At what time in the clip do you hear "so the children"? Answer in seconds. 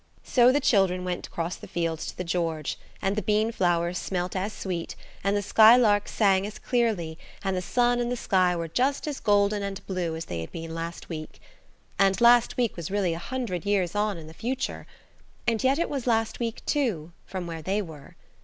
0.23-1.05